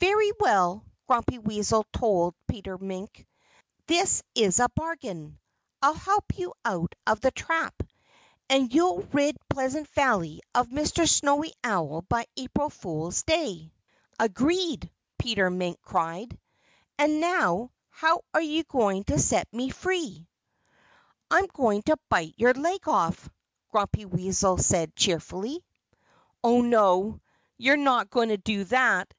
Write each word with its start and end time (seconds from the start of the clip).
"Very 0.00 0.32
well!" 0.40 0.86
Grumpy 1.06 1.38
Weasel 1.38 1.84
told 1.92 2.34
Peter 2.46 2.78
Mink. 2.78 3.26
"This 3.86 4.22
is 4.34 4.60
a 4.60 4.70
bargain. 4.74 5.38
I'll 5.82 5.92
help 5.92 6.38
you 6.38 6.54
out 6.64 6.94
of 7.06 7.20
the 7.20 7.32
trap. 7.32 7.82
And 8.48 8.72
you'll 8.72 9.02
rid 9.12 9.36
Pleasant 9.50 9.86
Valley 9.88 10.40
of 10.54 10.68
Mr. 10.70 11.06
Snowy 11.06 11.52
Owl 11.62 12.00
by 12.08 12.24
April 12.38 12.70
Fool's 12.70 13.24
Day." 13.24 13.74
"Agreed!" 14.18 14.90
Peter 15.18 15.50
Mink 15.50 15.82
cried. 15.82 16.40
"And 16.96 17.20
now, 17.20 17.70
how 17.90 18.22
are 18.32 18.40
you 18.40 18.64
going 18.64 19.04
to 19.04 19.18
set 19.18 19.52
me 19.52 19.68
free?" 19.68 20.30
"I'm 21.30 21.44
going 21.52 21.82
to 21.82 21.98
bite 22.08 22.32
your 22.38 22.54
leg 22.54 22.88
off," 22.88 23.28
Grumpy 23.70 24.06
Weasel 24.06 24.56
said 24.56 24.96
cheerfully. 24.96 25.62
"Oh, 26.42 26.62
no! 26.62 27.20
You're 27.58 27.76
not 27.76 28.08
going 28.08 28.30
to 28.30 28.38
do 28.38 28.64
that!" 28.64 29.12